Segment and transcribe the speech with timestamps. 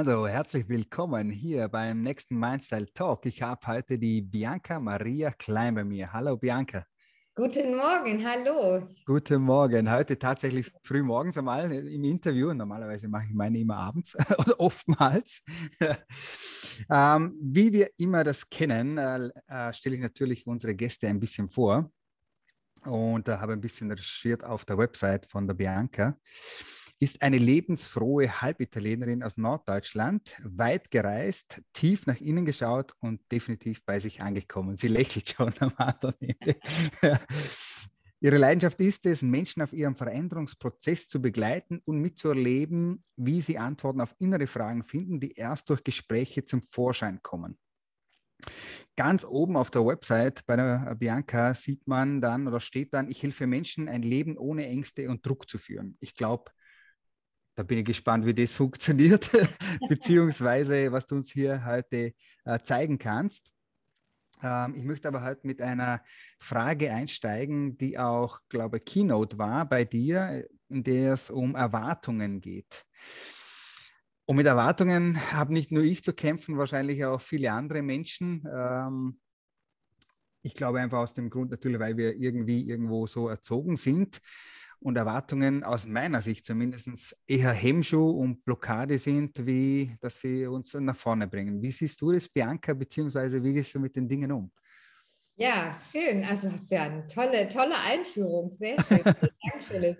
[0.00, 3.26] Also, herzlich willkommen hier beim nächsten Mindstyle Talk.
[3.26, 6.10] Ich habe heute die Bianca Maria Klein bei mir.
[6.10, 6.86] Hallo Bianca.
[7.34, 8.88] Guten Morgen, hallo.
[9.04, 9.92] Guten Morgen.
[9.92, 12.54] Heute tatsächlich früh morgens einmal im Interview.
[12.54, 15.42] Normalerweise mache ich meine immer abends oder oftmals.
[16.90, 21.50] ähm, wie wir immer das kennen, äh, äh, stelle ich natürlich unsere Gäste ein bisschen
[21.50, 21.92] vor
[22.86, 26.16] und äh, habe ein bisschen recherchiert auf der Website von der Bianca
[27.00, 33.98] ist eine lebensfrohe Halbitalienerin aus Norddeutschland, weit gereist, tief nach innen geschaut und definitiv bei
[33.98, 34.76] sich angekommen.
[34.76, 36.60] Sie lächelt schon am anderen Ende.
[38.22, 44.02] Ihre Leidenschaft ist es, Menschen auf ihrem Veränderungsprozess zu begleiten und mitzuerleben, wie sie Antworten
[44.02, 47.58] auf innere Fragen finden, die erst durch Gespräche zum Vorschein kommen.
[48.94, 53.22] Ganz oben auf der Website bei der Bianca sieht man dann oder steht dann, ich
[53.22, 55.96] helfe Menschen, ein Leben ohne Ängste und Druck zu führen.
[56.00, 56.50] Ich glaube,
[57.60, 59.30] da bin ich gespannt, wie das funktioniert,
[59.88, 63.52] beziehungsweise was du uns hier heute äh, zeigen kannst.
[64.42, 66.02] Ähm, ich möchte aber heute mit einer
[66.38, 72.40] Frage einsteigen, die auch, glaube ich, Keynote war bei dir, in der es um Erwartungen
[72.40, 72.86] geht.
[74.24, 78.48] Und mit Erwartungen habe nicht nur ich zu kämpfen, wahrscheinlich auch viele andere Menschen.
[78.50, 79.20] Ähm,
[80.42, 84.22] ich glaube einfach aus dem Grund natürlich, weil wir irgendwie irgendwo so erzogen sind
[84.80, 90.74] und Erwartungen aus meiner Sicht zumindest eher Hemmschuh und Blockade sind, wie dass sie uns
[90.74, 91.60] nach vorne bringen.
[91.62, 94.50] Wie siehst du das, Bianca, beziehungsweise wie gehst du mit den Dingen um?
[95.36, 96.22] Ja, schön.
[96.22, 98.52] Also hast ja eine tolle, tolle Einführung.
[98.52, 99.00] Sehr schön.
[99.04, 99.96] Dank, Philipp.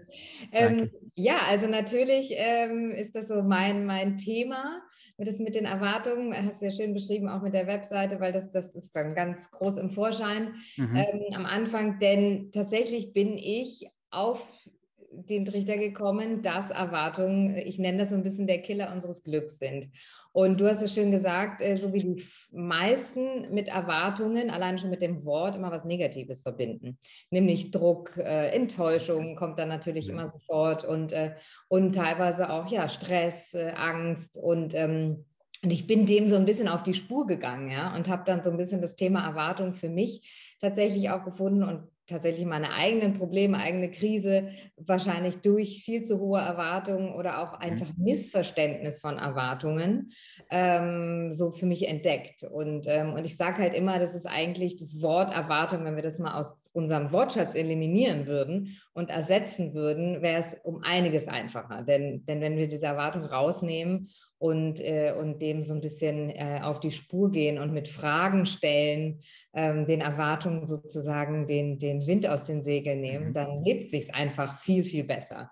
[0.52, 4.82] Ähm, ja, also natürlich ähm, ist das so mein, mein Thema.
[5.16, 8.52] Das mit den Erwartungen, hast du ja schön beschrieben, auch mit der Webseite, weil das,
[8.52, 10.96] das ist dann ganz groß im Vorschein mhm.
[10.96, 11.98] ähm, am Anfang.
[11.98, 14.68] Denn tatsächlich bin ich auf
[15.12, 19.58] den Trichter gekommen, dass Erwartungen, ich nenne das so ein bisschen der Killer unseres Glücks
[19.58, 19.90] sind.
[20.32, 24.90] Und du hast es schön gesagt, äh, so wie die meisten mit Erwartungen, allein schon
[24.90, 26.98] mit dem Wort, immer was Negatives verbinden.
[27.30, 30.12] Nämlich Druck, äh, Enttäuschung kommt dann natürlich ja.
[30.12, 31.34] immer sofort und, äh,
[31.66, 35.24] und teilweise auch ja, Stress, äh, Angst und ähm,
[35.62, 38.42] und ich bin dem so ein bisschen auf die Spur gegangen, ja, und habe dann
[38.42, 43.14] so ein bisschen das Thema Erwartung für mich tatsächlich auch gefunden und tatsächlich meine eigenen
[43.14, 50.12] Probleme, eigene Krise wahrscheinlich durch viel zu hohe Erwartungen oder auch einfach Missverständnis von Erwartungen
[50.50, 52.44] ähm, so für mich entdeckt.
[52.44, 56.02] Und, ähm, und ich sage halt immer, das ist eigentlich das Wort Erwartung, wenn wir
[56.02, 61.82] das mal aus unserem Wortschatz eliminieren würden und ersetzen würden, wäre es um einiges einfacher.
[61.82, 66.60] Denn, denn wenn wir diese Erwartung rausnehmen und, äh, und dem so ein bisschen äh,
[66.62, 69.20] auf die Spur gehen und mit Fragen stellen,
[69.52, 73.32] ähm, den Erwartungen sozusagen den, den Wind aus den Segeln nehmen, mhm.
[73.34, 75.50] dann lebt sich einfach viel, viel besser.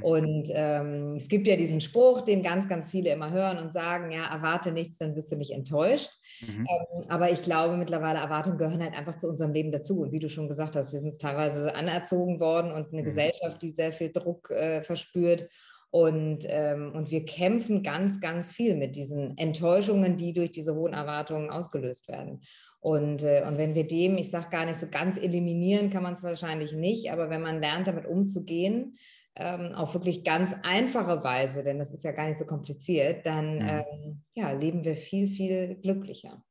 [0.00, 4.12] Und ähm, es gibt ja diesen Spruch, den ganz, ganz viele immer hören und sagen,
[4.12, 6.10] ja, erwarte nichts, dann wirst du nicht enttäuscht.
[6.40, 6.68] Mhm.
[6.70, 10.02] Ähm, aber ich glaube mittlerweile, Erwartungen gehören halt einfach zu unserem Leben dazu.
[10.02, 13.06] Und wie du schon gesagt hast, wir sind teilweise anerzogen worden und eine mhm.
[13.06, 15.48] Gesellschaft, die sehr viel Druck äh, verspürt.
[15.90, 20.92] Und, ähm, und wir kämpfen ganz, ganz viel mit diesen Enttäuschungen, die durch diese hohen
[20.92, 22.42] Erwartungen ausgelöst werden.
[22.80, 26.14] Und, äh, und wenn wir dem, ich sage gar nicht so ganz eliminieren, kann man
[26.14, 28.98] es wahrscheinlich nicht, aber wenn man lernt, damit umzugehen,
[29.34, 33.56] ähm, auf wirklich ganz einfache Weise, denn das ist ja gar nicht so kompliziert, dann
[33.56, 33.68] mhm.
[33.68, 36.42] ähm, ja, leben wir viel, viel glücklicher.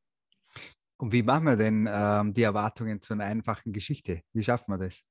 [0.97, 4.21] Und wie machen wir denn ähm, die Erwartungen zu einer einfachen Geschichte?
[4.33, 5.03] Wie schaffen wir das?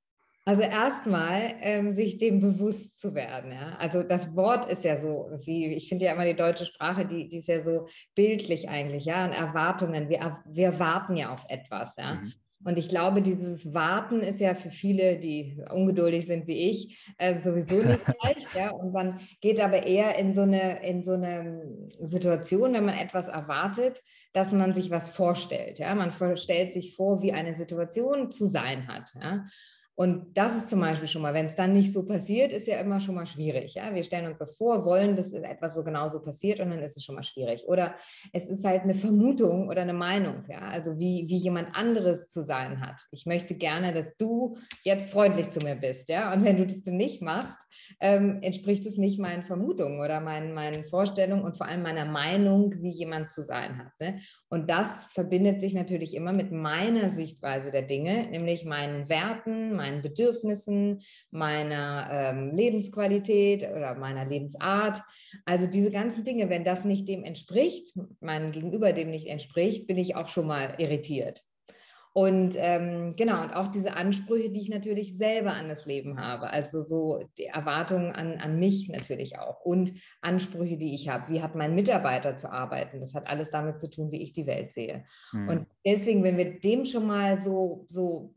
[0.48, 3.50] Also erstmal ähm, sich dem bewusst zu werden.
[3.50, 3.74] Ja?
[3.78, 7.26] Also das Wort ist ja so, wie ich finde ja immer die deutsche Sprache, die,
[7.26, 10.08] die ist ja so bildlich eigentlich, ja, und Erwartungen.
[10.08, 12.14] Wir, wir warten ja auf etwas, ja.
[12.14, 12.32] Mhm.
[12.64, 17.40] Und ich glaube, dieses Warten ist ja für viele, die ungeduldig sind wie ich, äh,
[17.40, 18.54] sowieso nicht leicht.
[18.54, 18.70] ja?
[18.70, 21.62] Und man geht aber eher in so, eine, in so eine
[22.00, 24.00] Situation, wenn man etwas erwartet,
[24.32, 25.78] dass man sich was vorstellt.
[25.78, 25.94] Ja?
[25.94, 29.12] Man stellt sich vor, wie eine Situation zu sein hat.
[29.20, 29.44] Ja?
[29.96, 32.78] Und das ist zum Beispiel schon mal, wenn es dann nicht so passiert, ist ja
[32.80, 33.74] immer schon mal schwierig.
[33.74, 33.94] Ja?
[33.94, 36.98] Wir stellen uns das vor, wollen, dass etwas so genau so passiert und dann ist
[36.98, 37.64] es schon mal schwierig.
[37.66, 37.94] Oder
[38.34, 40.58] es ist halt eine Vermutung oder eine Meinung, ja?
[40.58, 43.00] also wie, wie jemand anderes zu sein hat.
[43.10, 46.10] Ich möchte gerne, dass du jetzt freundlich zu mir bist.
[46.10, 46.30] Ja?
[46.30, 47.65] Und wenn du das nicht machst,
[48.00, 52.74] ähm, entspricht es nicht meinen Vermutungen oder meinen, meinen Vorstellungen und vor allem meiner Meinung,
[52.80, 53.92] wie jemand zu sein hat.
[54.00, 54.20] Ne?
[54.48, 60.02] Und das verbindet sich natürlich immer mit meiner Sichtweise der Dinge, nämlich meinen Werten, meinen
[60.02, 65.02] Bedürfnissen, meiner ähm, Lebensqualität oder meiner Lebensart.
[65.44, 69.98] Also diese ganzen Dinge, wenn das nicht dem entspricht, meinem Gegenüber dem nicht entspricht, bin
[69.98, 71.42] ich auch schon mal irritiert.
[72.16, 76.48] Und ähm, genau, und auch diese Ansprüche, die ich natürlich selber an das Leben habe.
[76.48, 79.92] Also so die Erwartungen an, an mich natürlich auch und
[80.22, 81.30] Ansprüche, die ich habe.
[81.30, 83.00] Wie hat mein Mitarbeiter zu arbeiten?
[83.00, 85.04] Das hat alles damit zu tun, wie ich die Welt sehe.
[85.32, 85.48] Mhm.
[85.50, 88.32] Und deswegen, wenn wir dem schon mal so, so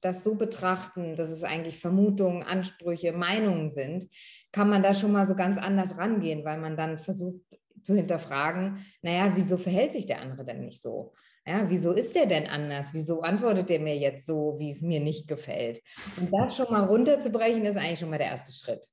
[0.00, 4.08] das so betrachten, dass es eigentlich Vermutungen, Ansprüche, Meinungen sind,
[4.50, 7.40] kann man da schon mal so ganz anders rangehen, weil man dann versucht
[7.82, 11.12] zu hinterfragen, naja, wieso verhält sich der andere denn nicht so?
[11.46, 12.90] Ja, wieso ist der denn anders?
[12.92, 15.82] Wieso antwortet der mir jetzt so, wie es mir nicht gefällt?
[16.20, 18.86] Und das schon mal runterzubrechen, ist eigentlich schon mal der erste Schritt.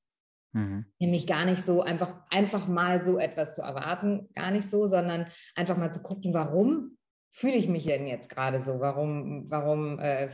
[0.54, 0.86] Mhm.
[0.98, 5.28] Nämlich gar nicht so einfach, einfach mal so etwas zu erwarten, gar nicht so, sondern
[5.56, 6.98] einfach mal zu gucken, warum
[7.32, 8.80] fühle ich mich denn jetzt gerade so?
[8.80, 10.30] Warum, warum, äh,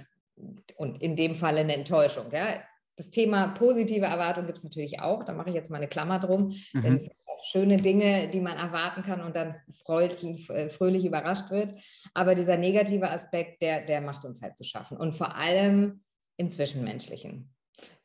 [0.78, 2.62] und in dem Fall eine Enttäuschung, ja?
[2.96, 5.24] Das Thema positive Erwartung gibt es natürlich auch.
[5.24, 6.56] Da mache ich jetzt mal eine Klammer drum.
[6.74, 6.82] Mhm.
[6.82, 7.10] Denn es
[7.46, 9.56] schöne Dinge, die man erwarten kann und dann
[9.86, 11.80] freudig, äh, fröhlich überrascht wird.
[12.14, 14.98] Aber dieser negative Aspekt, der, der macht uns halt zu schaffen.
[14.98, 16.04] Und vor allem
[16.38, 17.54] im Zwischenmenschlichen.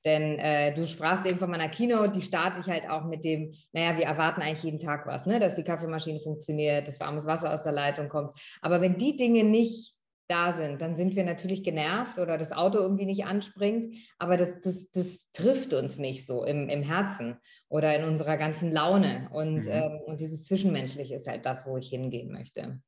[0.05, 3.53] Denn äh, du sprachst eben von meiner Keynote, die starte ich halt auch mit dem,
[3.73, 5.39] naja, wir erwarten eigentlich jeden Tag was, ne?
[5.39, 8.39] dass die Kaffeemaschine funktioniert, dass warmes Wasser aus der Leitung kommt.
[8.63, 9.95] Aber wenn die Dinge nicht
[10.31, 14.61] da sind, dann sind wir natürlich genervt oder das Auto irgendwie nicht anspringt, aber das,
[14.61, 17.37] das, das trifft uns nicht so im, im Herzen
[17.69, 19.29] oder in unserer ganzen Laune.
[19.33, 19.71] Und, mhm.
[19.71, 22.81] ähm, und dieses Zwischenmenschliche ist halt das, wo ich hingehen möchte.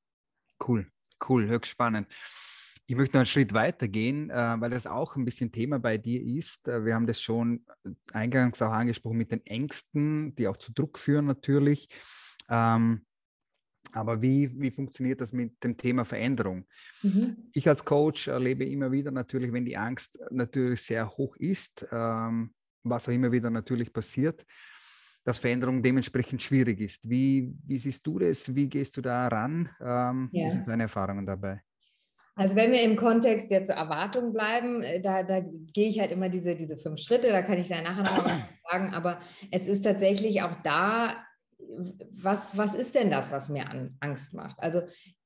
[0.66, 0.86] Cool,
[1.28, 2.06] cool, höchst spannend.
[2.86, 5.98] Ich möchte noch einen Schritt weiter gehen, äh, weil das auch ein bisschen Thema bei
[5.98, 6.68] dir ist.
[6.68, 7.64] Äh, wir haben das schon
[8.12, 11.88] eingangs auch angesprochen mit den Ängsten, die auch zu Druck führen natürlich.
[12.48, 13.04] Ähm,
[13.92, 16.66] aber wie, wie funktioniert das mit dem Thema Veränderung?
[17.02, 17.36] Mhm.
[17.52, 22.52] Ich als Coach erlebe immer wieder natürlich, wenn die Angst natürlich sehr hoch ist, ähm,
[22.82, 24.44] was auch immer wieder natürlich passiert,
[25.24, 27.08] dass Veränderung dementsprechend schwierig ist.
[27.08, 28.54] Wie, wie siehst du das?
[28.54, 29.68] Wie gehst du da ran?
[29.80, 30.46] Ähm, ja.
[30.46, 31.62] Wie sind deine Erfahrungen dabei?
[32.34, 36.28] Also wenn wir im Kontext jetzt Erwartung bleiben, äh, da, da gehe ich halt immer
[36.30, 38.26] diese, diese fünf Schritte, da kann ich da nachher noch
[38.70, 41.24] sagen, aber es ist tatsächlich auch da
[42.12, 44.62] was, was ist denn das, was mir an, Angst macht?
[44.62, 44.82] Also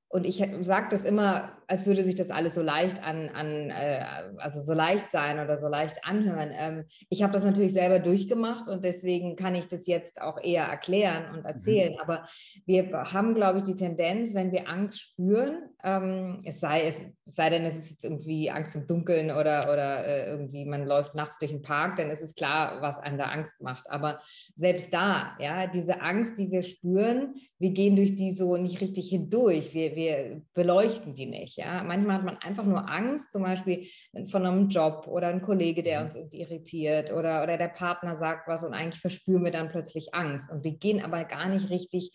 [0.08, 4.04] und ich sage das immer, als würde sich das alles so leicht an, an äh,
[4.38, 6.50] also so leicht sein oder so leicht anhören.
[6.52, 10.64] Ähm, ich habe das natürlich selber durchgemacht und deswegen kann ich das jetzt auch eher
[10.64, 11.94] erklären und erzählen.
[11.94, 12.00] Mhm.
[12.00, 12.24] Aber
[12.66, 17.34] wir haben, glaube ich, die Tendenz, wenn wir Angst spüren, ähm, es sei es, es
[17.34, 21.16] sei denn, es ist jetzt irgendwie Angst im Dunkeln oder, oder äh, irgendwie man läuft
[21.16, 23.90] nachts durch den Park, dann ist es klar, was einem da Angst macht.
[23.90, 24.20] Aber
[24.54, 29.08] selbst da, ja, diese Angst, die wir spüren, wir gehen durch die so nicht richtig
[29.08, 29.74] hindurch.
[29.74, 31.56] Wir, wir beleuchten die nicht.
[31.56, 31.82] Ja?
[31.82, 33.88] Manchmal hat man einfach nur Angst, zum Beispiel
[34.30, 36.06] von einem Job oder ein Kollege, der mhm.
[36.06, 40.14] uns irgendwie irritiert oder, oder der Partner sagt was und eigentlich verspüren wir dann plötzlich
[40.14, 40.50] Angst.
[40.50, 42.12] Und wir gehen aber gar nicht richtig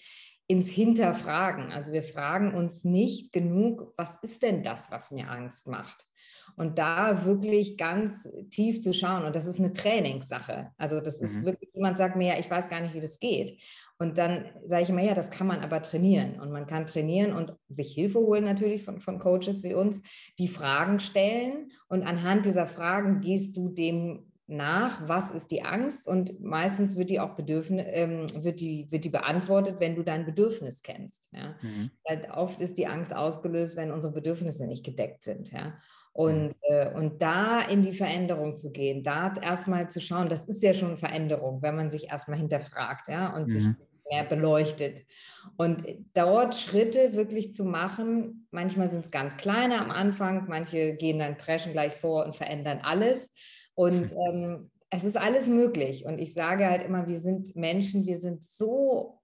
[0.47, 1.71] ins Hinterfragen.
[1.71, 6.07] Also wir fragen uns nicht genug, was ist denn das, was mir Angst macht?
[6.57, 9.25] Und da wirklich ganz tief zu schauen.
[9.25, 10.71] Und das ist eine Trainingssache.
[10.77, 11.45] Also das ist mhm.
[11.45, 13.59] wirklich, jemand sagt mir, ja, ich weiß gar nicht, wie das geht.
[13.97, 16.39] Und dann sage ich immer, ja, das kann man aber trainieren.
[16.39, 20.01] Und man kann trainieren und sich Hilfe holen natürlich von, von Coaches wie uns,
[20.39, 21.71] die Fragen stellen.
[21.87, 26.07] Und anhand dieser Fragen gehst du dem nach, was ist die Angst?
[26.07, 30.25] Und meistens wird die auch Bedürfnis, ähm, wird, die, wird die beantwortet, wenn du dein
[30.25, 31.29] Bedürfnis kennst.
[31.31, 31.55] Ja?
[31.61, 31.91] Mhm.
[32.33, 35.51] Oft ist die Angst ausgelöst, wenn unsere Bedürfnisse nicht gedeckt sind.
[35.51, 35.73] Ja?
[36.13, 36.53] Und, mhm.
[36.63, 40.73] äh, und da in die Veränderung zu gehen, da erstmal zu schauen, das ist ja
[40.73, 43.51] schon Veränderung, wenn man sich erstmal hinterfragt, ja, und mhm.
[43.51, 43.67] sich
[44.09, 45.05] mehr beleuchtet.
[45.57, 51.19] Und dort Schritte wirklich zu machen, manchmal sind es ganz kleine am Anfang, manche gehen
[51.19, 53.33] dann preschen gleich vor und verändern alles.
[53.73, 56.05] Und ähm, es ist alles möglich.
[56.05, 59.21] Und ich sage halt immer, wir sind Menschen, wir sind so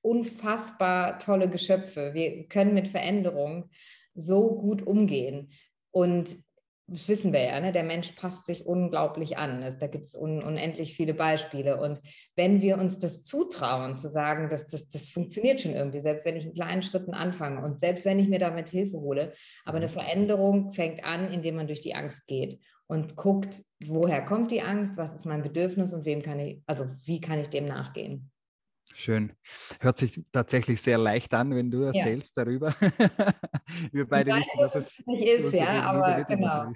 [0.00, 2.14] unfassbar tolle Geschöpfe.
[2.14, 3.70] Wir können mit Veränderung
[4.14, 5.50] so gut umgehen.
[5.92, 6.36] Und
[6.88, 7.72] das wissen wir ja, ne?
[7.72, 9.64] der Mensch passt sich unglaublich an.
[9.78, 11.80] Da gibt es un unendlich viele Beispiele.
[11.80, 12.00] Und
[12.34, 16.36] wenn wir uns das zutrauen, zu sagen, dass das, das funktioniert schon irgendwie, selbst wenn
[16.36, 19.32] ich in kleinen Schritten anfange und selbst wenn ich mir damit Hilfe hole,
[19.64, 19.92] aber eine mhm.
[19.92, 22.58] Veränderung fängt an, indem man durch die Angst geht
[22.88, 26.86] und guckt, woher kommt die Angst, was ist mein Bedürfnis und wem kann ich, also
[27.04, 28.31] wie kann ich dem nachgehen.
[28.94, 29.32] Schön.
[29.80, 32.44] Hört sich tatsächlich sehr leicht an, wenn du erzählst ja.
[32.44, 32.74] darüber.
[33.92, 36.72] Wir beide weiß, wissen, dass es nicht ist, ja, aber genau.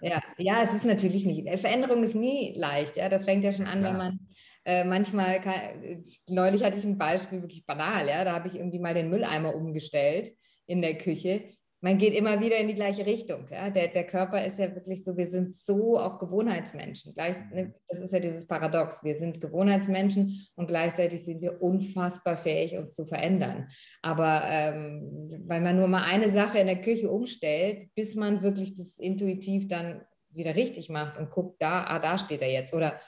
[0.00, 1.48] ja, ja, es ist natürlich nicht.
[1.60, 3.08] Veränderung ist nie leicht, ja.
[3.08, 3.88] Das fängt ja schon an, ja.
[3.88, 4.18] wenn man
[4.64, 8.24] äh, manchmal, kann, neulich hatte ich ein Beispiel, wirklich banal, ja.
[8.24, 10.34] Da habe ich irgendwie mal den Mülleimer umgestellt
[10.66, 11.44] in der Küche.
[11.82, 13.46] Man geht immer wieder in die gleiche Richtung.
[13.50, 13.70] Ja?
[13.70, 17.14] Der, der Körper ist ja wirklich so, wir sind so auch Gewohnheitsmenschen.
[17.14, 19.02] Gleich, ne, das ist ja dieses Paradox.
[19.02, 23.68] Wir sind Gewohnheitsmenschen und gleichzeitig sind wir unfassbar fähig, uns zu verändern.
[24.02, 28.74] Aber ähm, weil man nur mal eine Sache in der Küche umstellt, bis man wirklich
[28.74, 32.74] das intuitiv dann wieder richtig macht und guckt, da, ah, da steht er jetzt.
[32.74, 33.00] Oder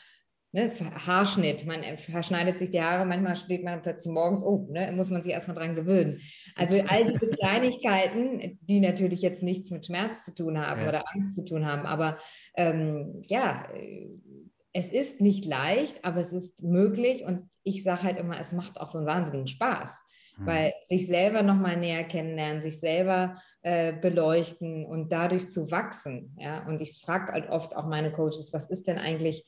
[0.53, 0.71] ne,
[1.07, 5.23] Haarschnitt, man verschneidet sich die Haare, manchmal steht man plötzlich morgens, oh, ne, muss man
[5.23, 6.21] sich erstmal dran gewöhnen.
[6.55, 10.89] Also all diese Kleinigkeiten, die natürlich jetzt nichts mit Schmerz zu tun haben ja.
[10.89, 12.19] oder Angst zu tun haben, aber
[12.57, 13.67] ähm, ja,
[14.73, 18.81] es ist nicht leicht, aber es ist möglich und ich sage halt immer, es macht
[18.81, 20.01] auch so einen wahnsinnigen Spaß.
[20.37, 20.47] Hm.
[20.47, 26.35] Weil sich selber nochmal näher kennenlernen, sich selber äh, beleuchten und dadurch zu wachsen.
[26.39, 26.67] Ja?
[26.67, 29.45] Und ich frage halt oft auch meine Coaches, was ist denn eigentlich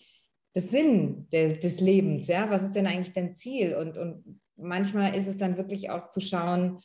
[0.54, 3.74] das Sinn de, des Lebens, ja, was ist denn eigentlich dein Ziel?
[3.74, 6.80] Und, und manchmal ist es dann wirklich auch zu schauen,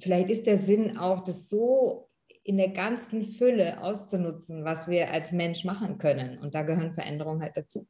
[0.00, 2.08] vielleicht ist der Sinn auch, das so
[2.44, 6.38] in der ganzen Fülle auszunutzen, was wir als Mensch machen können.
[6.38, 7.88] Und da gehören Veränderungen halt dazu.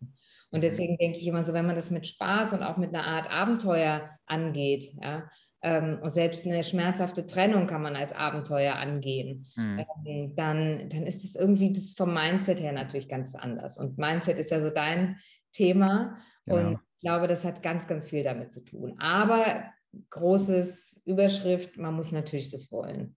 [0.50, 0.62] Und mhm.
[0.62, 3.30] deswegen denke ich immer so, wenn man das mit Spaß und auch mit einer Art
[3.30, 5.28] Abenteuer angeht, ja,
[5.62, 9.84] und selbst eine schmerzhafte Trennung kann man als Abenteuer angehen, mhm.
[10.04, 13.78] ähm, dann, dann ist es irgendwie das vom Mindset her natürlich ganz anders.
[13.78, 15.18] Und Mindset ist ja so dein
[15.52, 16.68] Thema genau.
[16.68, 18.94] und ich glaube, das hat ganz, ganz viel damit zu tun.
[18.98, 19.64] Aber
[20.10, 23.16] großes Überschrift, man muss natürlich das wollen.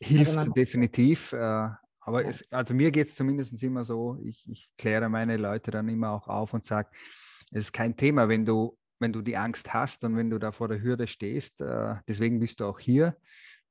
[0.00, 1.32] Hilft also definitiv.
[1.32, 1.68] Äh,
[2.00, 2.28] aber ja.
[2.28, 6.10] es, also mir geht es zumindest immer so, ich, ich kläre meine Leute dann immer
[6.10, 6.88] auch auf und sage,
[7.52, 10.52] es ist kein Thema, wenn du wenn du die Angst hast und wenn du da
[10.52, 11.60] vor der Hürde stehst.
[11.60, 13.16] Äh, deswegen bist du auch hier.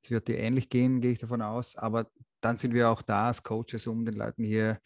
[0.03, 1.75] Es wird dir ähnlich gehen, gehe ich davon aus.
[1.75, 2.11] Aber
[2.41, 4.79] dann sind wir auch da als Coaches, um den Leuten hier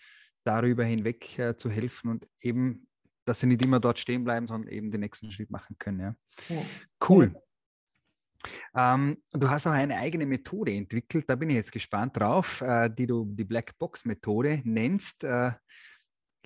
[0.43, 2.87] darüber hinweg äh, zu helfen und eben,
[3.25, 5.99] dass sie nicht immer dort stehen bleiben, sondern eben den nächsten Schritt machen können.
[5.99, 6.55] Ja.
[6.55, 6.61] ja.
[7.09, 7.35] Cool.
[8.75, 12.89] Ähm, du hast auch eine eigene Methode entwickelt, da bin ich jetzt gespannt drauf, äh,
[12.89, 15.23] die du die Black Box Methode nennst.
[15.23, 15.51] Äh,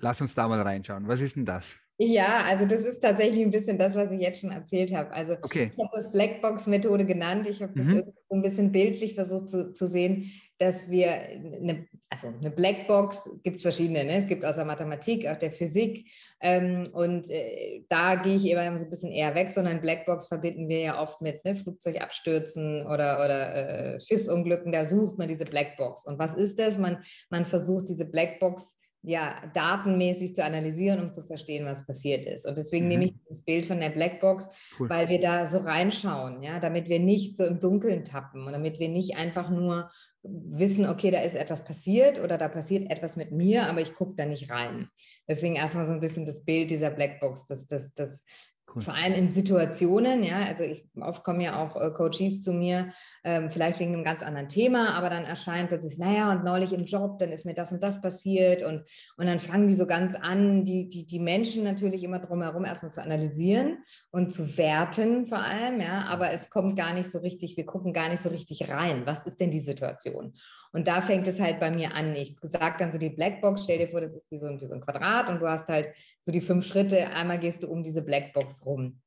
[0.00, 1.08] lass uns da mal reinschauen.
[1.08, 1.76] Was ist denn das?
[2.02, 5.12] Ja, also das ist tatsächlich ein bisschen das, was ich jetzt schon erzählt habe.
[5.12, 5.70] Also okay.
[5.70, 7.46] ich habe das Blackbox-Methode genannt.
[7.46, 8.04] Ich habe das mhm.
[8.26, 13.56] so ein bisschen bildlich versucht zu, zu sehen, dass wir eine, also eine Blackbox gibt
[13.56, 14.06] es verschiedene.
[14.06, 14.14] Ne?
[14.14, 16.08] Es gibt aus der Mathematik, auch der Physik.
[16.40, 20.70] Ähm, und äh, da gehe ich eben so ein bisschen eher weg, sondern Blackbox verbinden
[20.70, 21.54] wir ja oft mit ne?
[21.54, 23.54] Flugzeugabstürzen oder, oder
[23.96, 24.72] äh, Schiffsunglücken.
[24.72, 26.06] Da sucht man diese Blackbox.
[26.06, 26.78] Und was ist das?
[26.78, 32.46] Man, man versucht diese Blackbox ja, datenmäßig zu analysieren, um zu verstehen, was passiert ist.
[32.46, 32.88] Und deswegen mhm.
[32.88, 34.46] nehme ich dieses Bild von der Blackbox,
[34.78, 34.90] cool.
[34.90, 38.78] weil wir da so reinschauen, ja, damit wir nicht so im Dunkeln tappen und damit
[38.78, 39.90] wir nicht einfach nur
[40.22, 44.16] wissen, okay, da ist etwas passiert oder da passiert etwas mit mir, aber ich gucke
[44.16, 44.88] da nicht rein.
[45.26, 48.22] Deswegen erstmal so ein bisschen das Bild dieser Blackbox, das, das, das
[48.72, 48.82] Cool.
[48.82, 52.92] Vor allem in Situationen, ja, also ich, oft kommen ja auch äh, Coaches zu mir,
[53.24, 56.84] ähm, vielleicht wegen einem ganz anderen Thema, aber dann erscheint plötzlich, naja, und neulich im
[56.84, 58.84] Job, dann ist mir das und das passiert und,
[59.16, 62.92] und dann fangen die so ganz an, die, die, die Menschen natürlich immer drumherum erstmal
[62.92, 63.78] zu analysieren
[64.12, 67.92] und zu werten vor allem, ja, aber es kommt gar nicht so richtig, wir gucken
[67.92, 70.34] gar nicht so richtig rein, was ist denn die Situation?
[70.72, 72.14] Und da fängt es halt bei mir an.
[72.14, 74.74] Ich sage dann so die Blackbox, stell dir vor, das ist wie so, wie so
[74.74, 77.08] ein Quadrat und du hast halt so die fünf Schritte.
[77.08, 79.00] Einmal gehst du um diese Blackbox rum.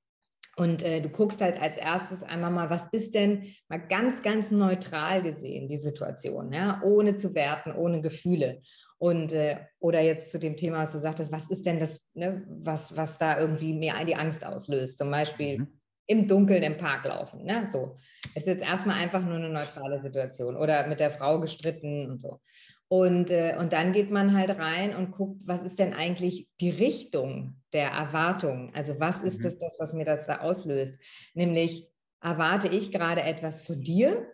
[0.56, 4.52] Und äh, du guckst halt als erstes einmal mal, was ist denn mal ganz, ganz
[4.52, 8.62] neutral gesehen, die Situation, ja, ohne zu werten, ohne Gefühle.
[9.00, 12.46] Und äh, oder jetzt zu dem Thema, was du sagtest, was ist denn das, ne,
[12.48, 14.98] was, was da irgendwie mehr die Angst auslöst?
[14.98, 17.44] Zum Beispiel, mhm im Dunkeln im Park laufen.
[17.44, 17.70] Ne?
[17.72, 17.98] So.
[18.36, 22.42] Ist jetzt erstmal einfach nur eine neutrale Situation oder mit der Frau gestritten und so.
[22.88, 26.70] Und, äh, und dann geht man halt rein und guckt, was ist denn eigentlich die
[26.70, 28.72] Richtung der Erwartung?
[28.76, 29.44] Also was ist mhm.
[29.44, 31.00] das, das, was mir das da auslöst?
[31.34, 31.88] Nämlich,
[32.22, 34.28] erwarte ich gerade etwas von dir?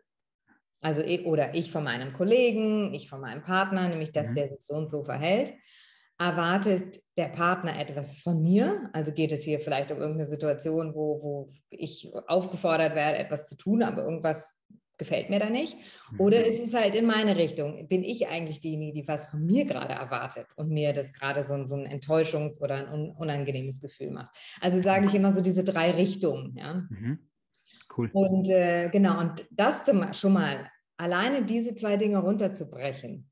[0.81, 4.35] Also, oder ich von meinem Kollegen, ich von meinem Partner, nämlich, dass mhm.
[4.35, 5.53] der sich so und so verhält
[6.19, 8.89] erwartet der Partner etwas von mir?
[8.93, 13.57] Also geht es hier vielleicht um irgendeine Situation, wo, wo ich aufgefordert werde, etwas zu
[13.57, 14.53] tun, aber irgendwas
[14.99, 15.77] gefällt mir da nicht?
[16.19, 16.45] Oder mhm.
[16.45, 17.87] ist es halt in meine Richtung?
[17.87, 21.65] Bin ich eigentlich diejenige, die was von mir gerade erwartet und mir das gerade so,
[21.65, 24.35] so ein Enttäuschungs- oder ein unangenehmes Gefühl macht?
[24.61, 26.55] Also sage ich immer so diese drei Richtungen.
[26.55, 26.85] Ja?
[26.89, 27.19] Mhm.
[27.97, 28.09] Cool.
[28.13, 33.29] Und äh, genau, und das zum, schon mal, alleine diese zwei Dinge runterzubrechen,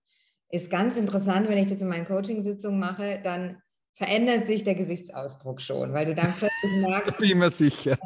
[0.49, 3.61] ist ganz interessant, wenn ich das in meinen Coaching-Sitzungen mache, dann
[3.97, 7.17] verändert sich der Gesichtsausdruck schon, weil du dann plötzlich merkst.
[7.17, 7.97] Bin mir sicher.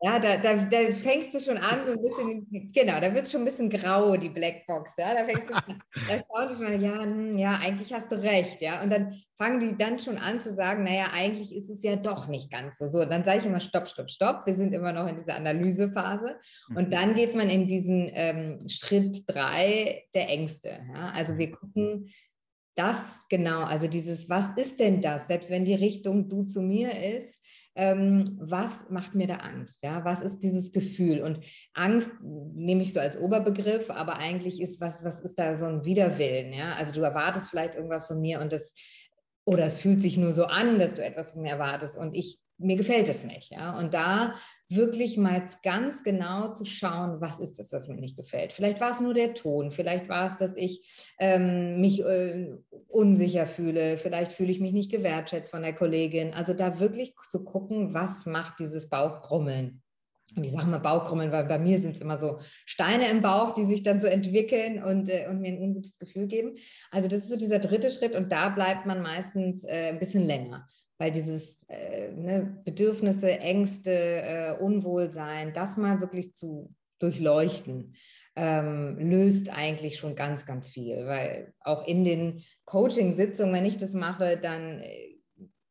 [0.00, 3.30] Ja, da, da, da, fängst du schon an, so ein bisschen, genau, da wird es
[3.30, 6.58] schon ein bisschen grau, die Blackbox, ja, da fängst du schon an, da schaut ich
[6.58, 10.18] mal, ja, hm, ja, eigentlich hast du recht, ja, und dann fangen die dann schon
[10.18, 12.88] an zu sagen, naja, eigentlich ist es ja doch nicht ganz so.
[12.88, 16.36] So, dann sage ich immer, stopp, stopp, stopp, wir sind immer noch in dieser Analysephase
[16.70, 16.90] und mhm.
[16.90, 22.12] dann geht man in diesen ähm, Schritt drei der Ängste, ja, also wir gucken,
[22.74, 27.16] das genau, also dieses, was ist denn das, selbst wenn die Richtung du zu mir
[27.16, 27.38] ist,
[27.74, 29.82] ähm, was macht mir da Angst?
[29.82, 31.22] Ja, was ist dieses Gefühl?
[31.22, 31.40] Und
[31.72, 35.84] Angst nehme ich so als Oberbegriff, aber eigentlich ist was, was ist da so ein
[35.84, 36.52] Widerwillen?
[36.52, 38.74] Ja, also du erwartest vielleicht irgendwas von mir und das
[39.44, 42.38] oder es fühlt sich nur so an, dass du etwas von mir erwartest und ich
[42.58, 43.50] mir gefällt es nicht.
[43.50, 43.78] Ja?
[43.78, 44.34] Und da
[44.68, 48.52] wirklich mal ganz genau zu schauen, was ist das, was mir nicht gefällt.
[48.52, 52.52] Vielleicht war es nur der Ton, vielleicht war es, dass ich ähm, mich äh,
[52.88, 56.32] unsicher fühle, vielleicht fühle ich mich nicht gewertschätzt von der Kollegin.
[56.32, 59.82] Also da wirklich zu gucken, was macht dieses Bauchkrummeln.
[60.34, 63.52] Und ich sage mal Bauchkrummeln, weil bei mir sind es immer so Steine im Bauch,
[63.52, 66.56] die sich dann so entwickeln und, äh, und mir ein ungutes Gefühl geben.
[66.90, 70.22] Also das ist so dieser dritte Schritt und da bleibt man meistens äh, ein bisschen
[70.22, 70.66] länger
[71.02, 77.96] weil dieses äh, ne, Bedürfnisse, Ängste, äh, Unwohlsein, das mal wirklich zu durchleuchten,
[78.36, 81.04] ähm, löst eigentlich schon ganz, ganz viel.
[81.06, 85.16] Weil auch in den Coaching-Sitzungen, wenn ich das mache, dann äh,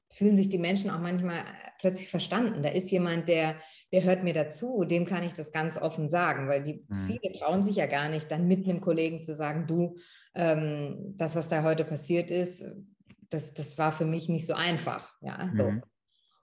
[0.09, 1.45] fühlen sich die Menschen auch manchmal
[1.79, 2.61] plötzlich verstanden.
[2.61, 3.55] Da ist jemand, der,
[3.93, 7.05] der hört mir dazu, dem kann ich das ganz offen sagen, weil die mhm.
[7.07, 9.95] viele trauen sich ja gar nicht, dann mit einem Kollegen zu sagen, du,
[10.35, 12.65] ähm, das, was da heute passiert ist,
[13.33, 15.15] das, das war für mich nicht so einfach.
[15.21, 15.71] Ja, so.
[15.71, 15.83] Mhm.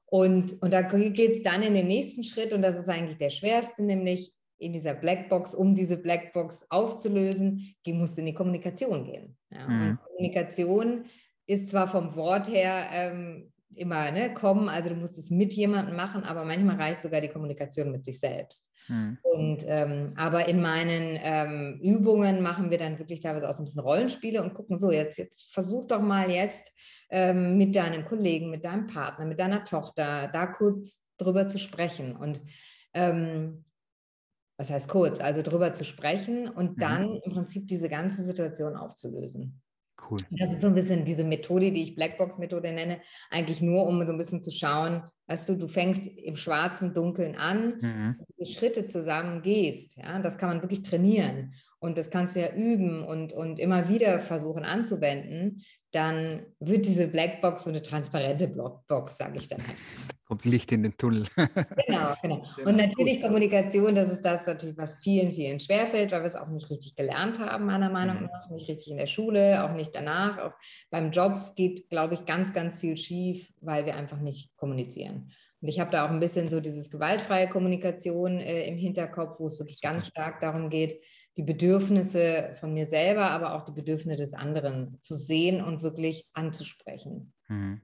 [0.07, 3.30] Und, und da geht es dann in den nächsten Schritt und das ist eigentlich der
[3.30, 9.37] schwerste, nämlich in dieser Blackbox, um diese Blackbox aufzulösen, muss in die Kommunikation gehen.
[9.50, 9.68] Ja.
[9.68, 9.99] Mhm.
[10.04, 11.04] Kommunikation
[11.47, 15.97] ist zwar vom Wort her ähm, immer ne, kommen, also du musst es mit jemandem
[15.97, 18.68] machen, aber manchmal reicht sogar die Kommunikation mit sich selbst.
[18.88, 19.18] Mhm.
[19.23, 23.66] Und, ähm, aber in meinen ähm, Übungen machen wir dann wirklich teilweise auch so ein
[23.66, 26.73] bisschen Rollenspiele und gucken so, jetzt, jetzt versuch doch mal jetzt
[27.11, 32.16] ähm, mit deinem Kollegen, mit deinem Partner, mit deiner Tochter da kurz drüber zu sprechen.
[32.16, 32.40] Und
[32.95, 33.64] ähm,
[34.59, 35.21] was heißt kurz?
[35.21, 36.80] Also drüber zu sprechen und mhm.
[36.80, 39.61] dann im Prinzip diese ganze Situation aufzulösen.
[40.09, 40.21] Cool.
[40.31, 43.00] Das ist so ein bisschen diese Methode, die ich Blackbox-Methode nenne,
[43.31, 47.37] eigentlich nur, um so ein bisschen zu schauen, weißt du, du fängst im schwarzen Dunkeln
[47.37, 48.45] an, mhm.
[48.45, 49.97] Schritte zusammen gehst.
[49.97, 51.55] Ja, das kann man wirklich trainieren.
[51.81, 55.62] Und das kannst du ja üben und, und immer wieder versuchen anzuwenden,
[55.93, 59.77] dann wird diese Blackbox so eine transparente Blockbox, sage ich dann halt.
[60.29, 61.25] Kommt Licht in den Tunnel.
[61.87, 62.45] genau, genau.
[62.67, 66.49] Und natürlich Kommunikation, das ist das natürlich, was vielen, vielen schwerfällt, weil wir es auch
[66.49, 68.29] nicht richtig gelernt haben, meiner Meinung mhm.
[68.31, 70.37] nach, nicht richtig in der Schule, auch nicht danach.
[70.38, 70.53] Auch
[70.91, 75.33] beim Job geht, glaube ich, ganz, ganz viel schief, weil wir einfach nicht kommunizieren.
[75.62, 79.47] Und ich habe da auch ein bisschen so dieses gewaltfreie Kommunikation äh, im Hinterkopf, wo
[79.47, 81.03] es wirklich ganz stark darum geht,
[81.38, 86.27] die Bedürfnisse von mir selber, aber auch die Bedürfnisse des anderen zu sehen und wirklich
[86.35, 87.33] anzusprechen.
[87.49, 87.81] Mhm.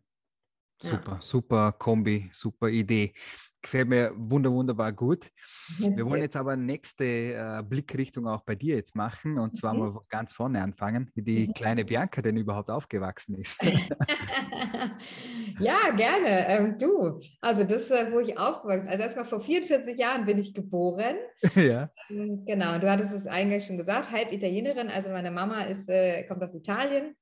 [0.81, 1.23] Super, ja.
[1.23, 3.15] super Kombi, super Idee.
[3.63, 5.31] Gefällt mir wunder, wunderbar gut.
[5.79, 9.81] Wir wollen jetzt aber nächste äh, Blickrichtung auch bei dir jetzt machen und zwar mhm.
[9.81, 11.55] mal ganz vorne anfangen, wie die mhm.
[11.55, 13.63] kleine Bianca denn überhaupt aufgewachsen ist.
[15.61, 16.47] ja, gerne.
[16.47, 20.53] Ähm, du, also das, äh, wo ich aufgewachsen also erstmal vor 44 Jahren bin ich
[20.53, 21.17] geboren.
[21.55, 21.89] ja.
[22.11, 26.25] Ähm, genau, du hattest es eigentlich schon gesagt, halb Italienerin, also meine Mama ist, äh,
[26.25, 27.17] kommt aus Italien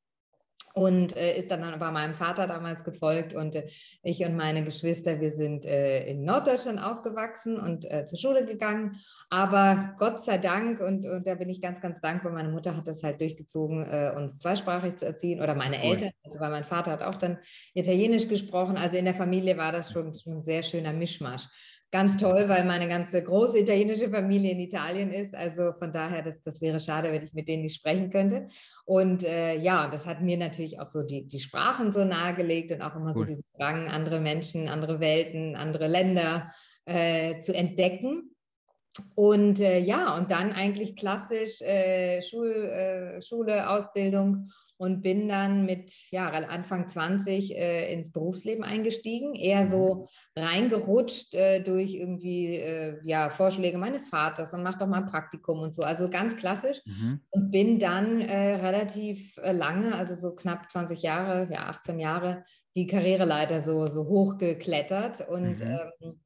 [0.75, 3.69] und äh, ist dann bei meinem Vater damals gefolgt und äh,
[4.03, 8.97] ich und meine Geschwister, wir sind äh, in Norddeutschland aufgewachsen und äh, zur Schule gegangen,
[9.31, 12.87] aber Gott sei Dank und, und da bin ich ganz, ganz dankbar, meine Mutter hat
[12.87, 16.93] das halt durchgezogen, äh, uns zweisprachig zu erziehen oder meine Eltern, also weil mein Vater
[16.93, 17.39] hat auch dann
[17.75, 21.49] Italienisch gesprochen, also in der Familie war das schon, schon ein sehr schöner Mischmasch
[21.93, 25.35] ganz toll, weil meine ganze große italienische Familie in Italien ist.
[25.35, 28.49] Also von daher, das, das wäre schade, wenn ich mit denen nicht sprechen könnte.
[28.87, 32.81] Und äh, ja, das hat mir natürlich auch so die, die Sprachen so nahegelegt und
[32.81, 33.19] auch immer cool.
[33.19, 36.51] so diesen Drang, andere Menschen, andere Welten, andere Länder
[36.87, 38.35] äh, zu entdecken.
[39.15, 44.51] Und äh, ja, und dann eigentlich klassisch äh, Schul, äh, Schule, Ausbildung
[44.83, 50.43] und bin dann mit ja, Anfang 20 äh, ins Berufsleben eingestiegen, eher so mhm.
[50.43, 55.61] reingerutscht äh, durch irgendwie äh, ja, Vorschläge meines Vaters und mach doch mal ein Praktikum
[55.61, 57.21] und so, also ganz klassisch mhm.
[57.31, 62.43] und bin dann äh, relativ äh, lange, also so knapp 20 Jahre, ja 18 Jahre,
[62.75, 65.79] die Karriereleiter so, so hochgeklettert und mhm.
[66.01, 66.21] ähm,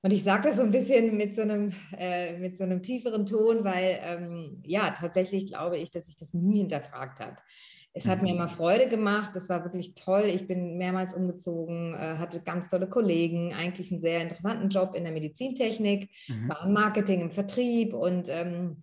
[0.00, 3.26] Und ich sage das so ein bisschen mit so einem, äh, mit so einem tieferen
[3.26, 7.36] Ton, weil ähm, ja, tatsächlich glaube ich, dass ich das nie hinterfragt habe.
[7.94, 8.40] Es hat mir mhm.
[8.40, 10.24] immer Freude gemacht, das war wirklich toll.
[10.24, 15.04] Ich bin mehrmals umgezogen, äh, hatte ganz tolle Kollegen, eigentlich einen sehr interessanten Job in
[15.04, 16.48] der Medizintechnik, mhm.
[16.48, 18.82] war im Marketing, im Vertrieb und ähm,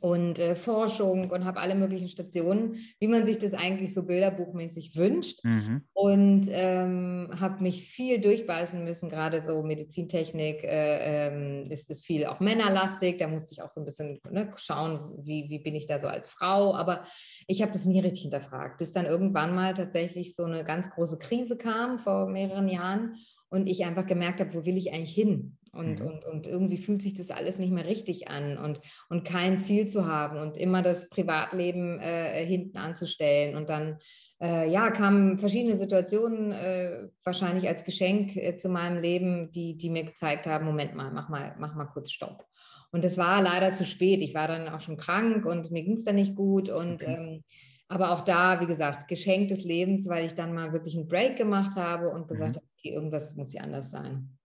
[0.00, 4.96] und äh, Forschung und habe alle möglichen Stationen, wie man sich das eigentlich so bilderbuchmäßig
[4.96, 5.44] wünscht.
[5.44, 5.82] Mhm.
[5.92, 12.26] Und ähm, habe mich viel durchbeißen müssen, gerade so Medizintechnik äh, ähm, ist, ist viel
[12.26, 13.18] auch männerlastig.
[13.18, 16.08] Da musste ich auch so ein bisschen ne, schauen, wie, wie bin ich da so
[16.08, 16.74] als Frau.
[16.74, 17.04] Aber
[17.46, 21.18] ich habe das nie richtig hinterfragt, bis dann irgendwann mal tatsächlich so eine ganz große
[21.18, 23.16] Krise kam vor mehreren Jahren
[23.50, 25.58] und ich einfach gemerkt habe, wo will ich eigentlich hin?
[25.74, 26.06] Und, mhm.
[26.06, 29.88] und, und irgendwie fühlt sich das alles nicht mehr richtig an und, und kein Ziel
[29.88, 33.56] zu haben und immer das Privatleben äh, hinten anzustellen.
[33.56, 33.98] Und dann
[34.40, 39.90] äh, ja, kamen verschiedene Situationen äh, wahrscheinlich als Geschenk äh, zu meinem Leben, die, die
[39.90, 42.44] mir gezeigt haben, Moment mal, mach mal, mach mal kurz Stopp.
[42.90, 44.20] Und es war leider zu spät.
[44.20, 46.68] Ich war dann auch schon krank und mir ging es dann nicht gut.
[46.68, 47.16] Und okay.
[47.18, 47.44] ähm,
[47.88, 51.36] aber auch da, wie gesagt, Geschenk des Lebens, weil ich dann mal wirklich einen Break
[51.36, 52.56] gemacht habe und gesagt mhm.
[52.56, 54.36] habe, okay, irgendwas muss hier anders sein.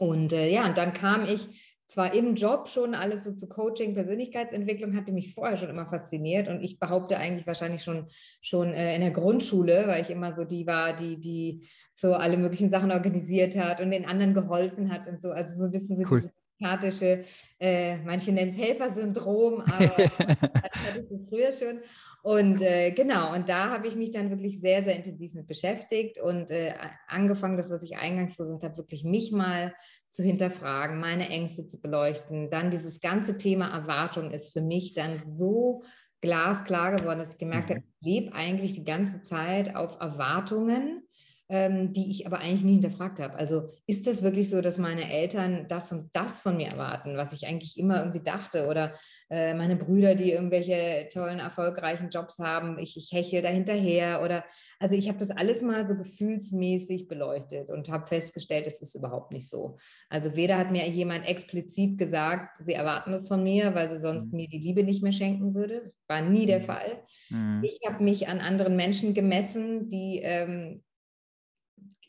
[0.00, 1.46] Und äh, ja, und dann kam ich
[1.86, 6.48] zwar im Job schon alles so zu Coaching, Persönlichkeitsentwicklung, hatte mich vorher schon immer fasziniert
[6.48, 8.06] und ich behaupte eigentlich wahrscheinlich schon,
[8.40, 12.38] schon äh, in der Grundschule, weil ich immer so die war, die, die so alle
[12.38, 15.32] möglichen Sachen organisiert hat und den anderen geholfen hat und so.
[15.32, 16.20] Also so ein bisschen so cool.
[16.20, 17.24] dieses sympathische,
[17.58, 21.80] äh, manche nennen es Helfersyndrom, aber das hatte ich das früher schon.
[22.22, 26.20] Und äh, genau, und da habe ich mich dann wirklich sehr, sehr intensiv mit beschäftigt
[26.20, 26.74] und äh,
[27.06, 29.74] angefangen, das, was ich eingangs gesagt habe, wirklich mich mal
[30.10, 32.50] zu hinterfragen, meine Ängste zu beleuchten.
[32.50, 35.82] Dann dieses ganze Thema Erwartung ist für mich dann so
[36.20, 37.74] glasklar geworden, dass ich gemerkt mhm.
[37.74, 41.02] habe, ich lebe eigentlich die ganze Zeit auf Erwartungen
[41.50, 43.34] ähm, die ich aber eigentlich nie hinterfragt habe.
[43.34, 47.32] Also ist das wirklich so, dass meine Eltern das und das von mir erwarten, was
[47.32, 48.68] ich eigentlich immer irgendwie dachte?
[48.68, 48.94] Oder
[49.30, 54.22] äh, meine Brüder, die irgendwelche tollen, erfolgreichen Jobs haben, ich, ich hechel da hinterher.
[54.22, 54.44] Oder
[54.78, 59.32] also ich habe das alles mal so gefühlsmäßig beleuchtet und habe festgestellt, es ist überhaupt
[59.32, 59.76] nicht so.
[60.08, 64.32] Also weder hat mir jemand explizit gesagt, sie erwarten das von mir, weil sie sonst
[64.32, 64.36] mhm.
[64.36, 65.80] mir die Liebe nicht mehr schenken würde.
[65.80, 66.64] Das war nie der mhm.
[66.64, 67.02] Fall.
[67.28, 67.64] Mhm.
[67.64, 70.82] Ich habe mich an anderen Menschen gemessen, die ähm,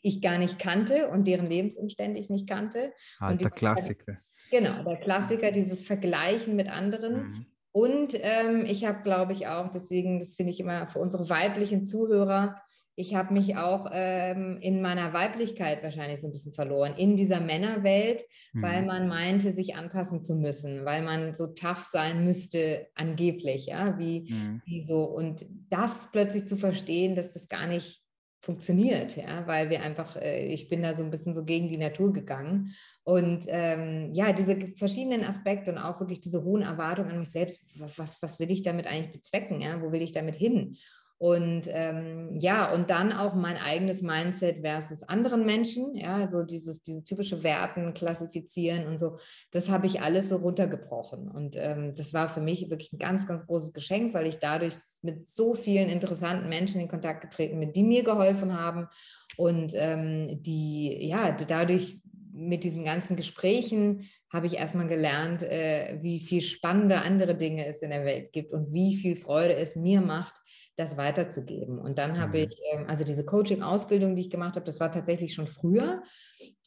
[0.02, 2.92] ich gar nicht kannte und deren Lebensumstände ich nicht kannte.
[3.18, 4.18] Alter Klassiker.
[4.50, 7.14] Genau, der Klassiker, dieses Vergleichen mit anderen.
[7.14, 7.46] Mhm.
[7.70, 11.86] Und ähm, ich habe, glaube ich, auch, deswegen, das finde ich immer für unsere weiblichen
[11.86, 12.56] Zuhörer,
[12.94, 17.40] ich habe mich auch ähm, in meiner Weiblichkeit wahrscheinlich so ein bisschen verloren, in dieser
[17.40, 18.62] Männerwelt, mhm.
[18.62, 23.98] weil man meinte, sich anpassen zu müssen, weil man so tough sein müsste, angeblich, ja,
[23.98, 24.62] wie, mhm.
[24.66, 25.04] wie so.
[25.04, 28.01] Und das plötzlich zu verstehen, dass das gar nicht
[28.42, 31.78] funktioniert, ja, weil wir einfach, äh, ich bin da so ein bisschen so gegen die
[31.78, 32.74] Natur gegangen.
[33.04, 37.60] Und ähm, ja, diese verschiedenen Aspekte und auch wirklich diese hohen Erwartungen an mich selbst,
[37.76, 40.76] was, was will ich damit eigentlich bezwecken, ja, wo will ich damit hin?
[41.22, 46.82] Und ähm, ja, und dann auch mein eigenes Mindset versus anderen Menschen, ja, so dieses,
[46.82, 49.18] dieses typische Werten, Klassifizieren und so,
[49.52, 51.28] das habe ich alles so runtergebrochen.
[51.28, 54.74] Und ähm, das war für mich wirklich ein ganz, ganz großes Geschenk, weil ich dadurch
[55.02, 58.88] mit so vielen interessanten Menschen in Kontakt getreten bin, die mir geholfen haben
[59.36, 62.00] und ähm, die, ja, dadurch
[62.32, 67.82] mit diesen ganzen Gesprächen habe ich erstmal gelernt, äh, wie viel spannende andere Dinge es
[67.82, 70.34] in der Welt gibt und wie viel Freude es mir macht,
[70.76, 71.78] das weiterzugeben.
[71.78, 72.44] Und dann habe mhm.
[72.44, 76.02] ich, ähm, also diese Coaching-Ausbildung, die ich gemacht habe, das war tatsächlich schon früher.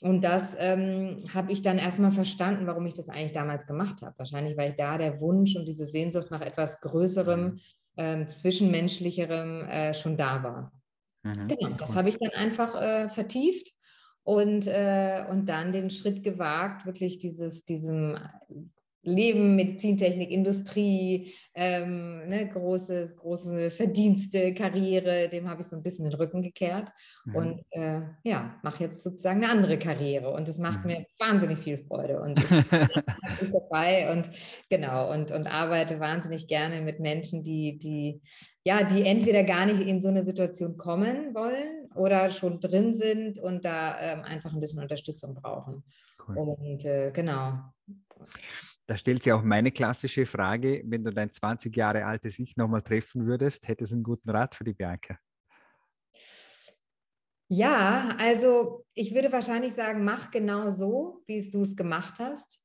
[0.01, 4.13] Und das ähm, habe ich dann erstmal verstanden, warum ich das eigentlich damals gemacht habe.
[4.17, 7.59] Wahrscheinlich, weil ich da der Wunsch und diese Sehnsucht nach etwas Größerem, mhm.
[7.97, 10.71] ähm, Zwischenmenschlicherem äh, schon da war.
[11.23, 11.47] Mhm.
[11.47, 13.74] Genau, das habe ich dann einfach äh, vertieft
[14.25, 18.17] und, äh, und dann den Schritt gewagt, wirklich dieses, diesem
[19.05, 26.05] Leben, Medizintechnik, Industrie, ähm, ne, große, große Verdienste, Karriere, dem habe ich so ein bisschen
[26.09, 26.89] den Rücken gekehrt
[27.25, 27.35] mhm.
[27.35, 30.91] und äh, ja, mache jetzt sozusagen eine andere Karriere und es macht mhm.
[30.91, 32.49] mir wahnsinnig viel Freude und ich
[33.39, 34.29] bin dabei und
[34.69, 38.21] genau und, und arbeite wahnsinnig gerne mit Menschen, die, die
[38.65, 43.37] ja, die entweder gar nicht in so eine Situation kommen wollen oder schon drin sind
[43.37, 45.83] und da ähm, einfach ein bisschen Unterstützung brauchen.
[46.27, 46.37] Cool.
[46.37, 47.59] Und äh, genau.
[48.87, 52.83] Da stellt sich auch meine klassische Frage, wenn du dein 20 Jahre altes Ich nochmal
[52.83, 55.17] treffen würdest, hättest du einen guten Rat für die Bianca?
[57.47, 62.59] Ja, also ich würde wahrscheinlich sagen, mach genau so, wie du es gemacht hast,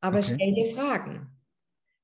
[0.00, 0.34] aber okay.
[0.34, 1.30] stell dir Fragen.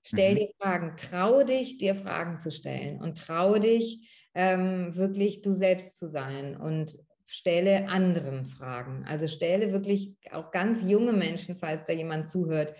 [0.04, 0.38] Stell mhm.
[0.38, 5.96] dir Fragen, trau dich, dir Fragen zu stellen und trau dich, ähm, wirklich du selbst
[5.96, 9.04] zu sein und stelle anderen Fragen.
[9.06, 12.74] Also stelle wirklich auch ganz junge Menschen, falls da jemand zuhört,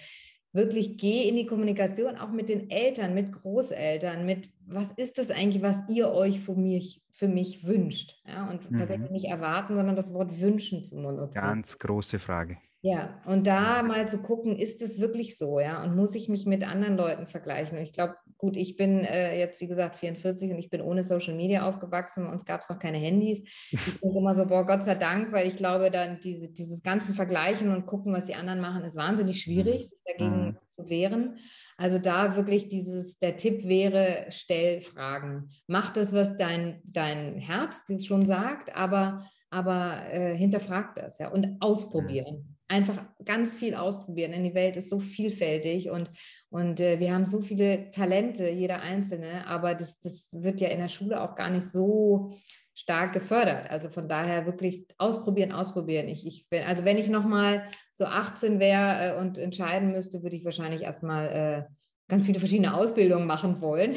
[0.53, 5.31] wirklich geh in die Kommunikation auch mit den Eltern, mit Großeltern, mit was ist das
[5.31, 8.23] eigentlich, was ihr euch für mich, für mich wünscht.
[8.27, 8.51] Ja?
[8.51, 8.79] Und mhm.
[8.79, 11.41] tatsächlich nicht erwarten, sondern das Wort wünschen zu benutzen.
[11.41, 12.59] Ganz große Frage.
[12.85, 15.85] Ja, und da mal zu gucken, ist es wirklich so, ja?
[15.85, 17.79] Und muss ich mich mit anderen Leuten vergleichen?
[17.79, 21.05] Und ich glaube, gut, ich bin äh, jetzt, wie gesagt, 44 und ich bin ohne
[21.05, 22.27] Social Media aufgewachsen.
[22.27, 23.41] Uns gab es noch keine Handys.
[23.71, 27.15] Ich bin immer so, boah, Gott sei Dank, weil ich glaube, dann diese, dieses ganze
[27.15, 30.57] Vergleichen und gucken, was die anderen machen, ist wahnsinnig schwierig, sich dagegen mhm.
[30.75, 31.39] zu wehren.
[31.77, 35.51] Also da wirklich dieses, der Tipp wäre, stell Fragen.
[35.69, 41.29] Mach das, was dein, dein Herz das schon sagt, aber, aber äh, hinterfrag das ja,
[41.29, 42.57] und ausprobieren.
[42.73, 46.11] Einfach ganz viel ausprobieren, denn die Welt ist so vielfältig und,
[46.49, 50.79] und äh, wir haben so viele Talente, jeder Einzelne, aber das, das wird ja in
[50.79, 52.33] der Schule auch gar nicht so
[52.75, 53.71] stark gefördert.
[53.71, 56.09] Also von daher wirklich ausprobieren, ausprobieren.
[56.09, 60.37] Ich, ich bin, also wenn ich nochmal so 18 wäre äh, und entscheiden müsste, würde
[60.37, 61.65] ich wahrscheinlich erstmal äh,
[62.09, 63.97] ganz viele verschiedene Ausbildungen machen wollen,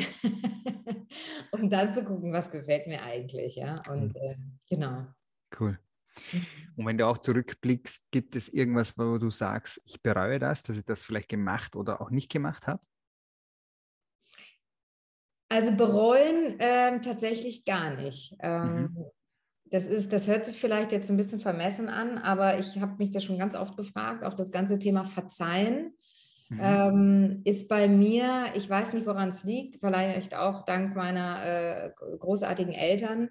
[1.52, 3.56] um dann zu gucken, was gefällt mir eigentlich.
[3.56, 4.36] Ja, und äh,
[4.70, 5.06] genau.
[5.58, 5.80] Cool.
[6.76, 10.78] Und wenn du auch zurückblickst, gibt es irgendwas, wo du sagst, ich bereue das, dass
[10.78, 12.82] ich das vielleicht gemacht oder auch nicht gemacht habe?
[15.50, 18.36] Also bereuen ähm, tatsächlich gar nicht.
[18.40, 19.06] Ähm, mhm.
[19.66, 23.12] Das, ist, das hört sich vielleicht jetzt ein bisschen vermessen an, aber ich habe mich
[23.12, 25.96] das schon ganz oft gefragt, auch das ganze Thema Verzeihen.
[26.50, 26.60] Mhm.
[26.62, 31.92] Ähm, ist bei mir, ich weiß nicht, woran es liegt, vielleicht auch dank meiner äh,
[32.20, 33.30] großartigen Eltern.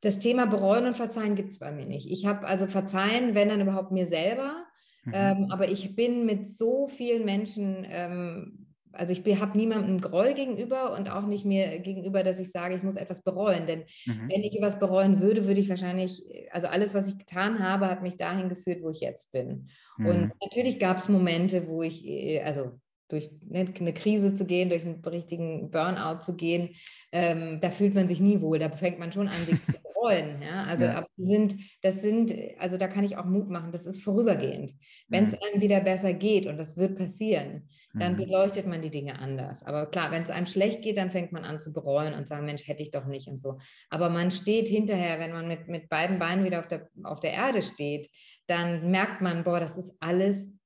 [0.00, 2.10] Das Thema Bereuen und Verzeihen gibt es bei mir nicht.
[2.10, 4.64] Ich habe also Verzeihen, wenn dann überhaupt mir selber.
[5.04, 5.12] Mhm.
[5.14, 10.96] Ähm, aber ich bin mit so vielen Menschen ähm, also ich habe niemandem Groll gegenüber
[10.96, 13.66] und auch nicht mir gegenüber, dass ich sage, ich muss etwas bereuen.
[13.66, 14.28] Denn mhm.
[14.28, 18.02] wenn ich etwas bereuen würde, würde ich wahrscheinlich, also alles, was ich getan habe, hat
[18.02, 19.68] mich dahin geführt, wo ich jetzt bin.
[19.96, 20.06] Mhm.
[20.06, 22.72] Und natürlich gab es Momente, wo ich, äh, also
[23.08, 26.70] durch ne, eine Krise zu gehen, durch einen richtigen Burnout zu gehen,
[27.12, 28.58] ähm, da fühlt man sich nie wohl.
[28.58, 30.42] Da fängt man schon an, sich zu bereuen.
[30.42, 30.64] Ja?
[30.64, 31.06] Also, ja.
[31.16, 34.72] sind, das sind, also da kann ich auch Mut machen, das ist vorübergehend.
[35.08, 35.38] Wenn es mhm.
[35.46, 38.18] einem wieder besser geht und das wird passieren, dann mhm.
[38.18, 39.62] beleuchtet man die Dinge anders.
[39.64, 42.46] Aber klar, wenn es einem schlecht geht, dann fängt man an zu bereuen und sagen,
[42.46, 43.58] Mensch, hätte ich doch nicht und so.
[43.90, 47.32] Aber man steht hinterher, wenn man mit, mit beiden Beinen wieder auf der, auf der
[47.32, 48.10] Erde steht,
[48.46, 50.57] dann merkt man, boah, das ist alles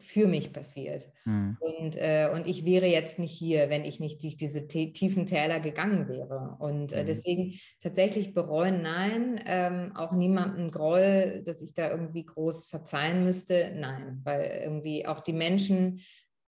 [0.00, 1.10] für mich passiert.
[1.24, 1.56] Mhm.
[1.60, 5.60] Und, äh, und ich wäre jetzt nicht hier, wenn ich nicht durch diese tiefen Täler
[5.60, 6.56] gegangen wäre.
[6.58, 7.06] Und äh, mhm.
[7.06, 9.40] deswegen tatsächlich bereuen, nein.
[9.46, 14.20] Ähm, auch niemandem Groll, dass ich da irgendwie groß verzeihen müsste, nein.
[14.24, 16.00] Weil irgendwie auch die Menschen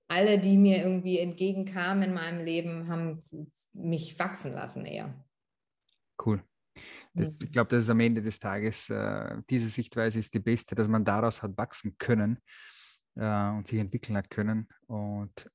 [0.07, 3.19] alle, die mir irgendwie entgegenkamen in meinem Leben, haben
[3.73, 5.13] mich wachsen lassen eher.
[6.23, 6.43] Cool.
[7.13, 10.75] Das, ich glaube, das ist am Ende des Tages, äh, diese Sichtweise ist die beste,
[10.75, 12.39] dass man daraus hat wachsen können
[13.19, 14.67] äh, und sich entwickeln hat können.
[14.87, 15.49] Und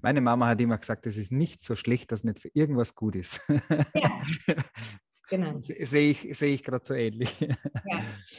[0.00, 3.16] meine Mama hat immer gesagt, es ist nicht so schlecht, dass nicht für irgendwas gut
[3.16, 3.40] ist.
[3.94, 4.22] Ja.
[5.28, 5.56] Genau.
[5.58, 7.40] Sehe ich, seh ich gerade so ähnlich.
[7.40, 7.48] Ja.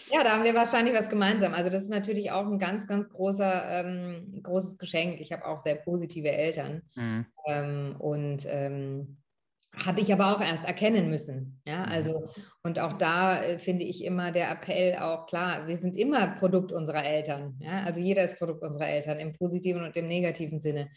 [0.10, 1.54] ja, da haben wir wahrscheinlich was gemeinsam.
[1.54, 5.20] Also das ist natürlich auch ein ganz, ganz großer, ähm, großes Geschenk.
[5.20, 6.82] Ich habe auch sehr positive Eltern.
[6.96, 7.26] Mhm.
[7.46, 9.18] Ähm, und ähm,
[9.86, 11.62] habe ich aber auch erst erkennen müssen.
[11.66, 11.92] Ja, mhm.
[11.92, 12.30] also,
[12.64, 16.72] und auch da äh, finde ich immer der Appell auch klar, wir sind immer Produkt
[16.72, 17.58] unserer Eltern.
[17.60, 20.90] Ja, also jeder ist Produkt unserer Eltern im positiven und im negativen Sinne.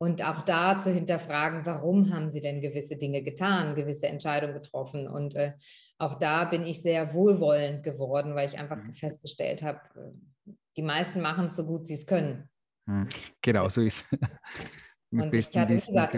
[0.00, 5.08] Und auch da zu hinterfragen, warum haben sie denn gewisse Dinge getan, gewisse Entscheidungen getroffen.
[5.08, 5.54] Und äh,
[5.98, 8.92] auch da bin ich sehr wohlwollend geworden, weil ich einfach mhm.
[8.92, 12.48] festgestellt habe, äh, die meisten machen es so gut sie es können.
[12.86, 13.08] Mhm.
[13.42, 14.18] Genau, so ist es.
[15.10, 16.16] Und ich hatte, gesagt,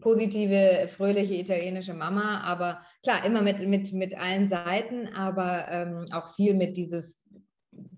[0.00, 6.34] positive, fröhliche italienische Mama, aber klar, immer mit, mit, mit allen Seiten, aber ähm, auch
[6.34, 7.24] viel mit dieses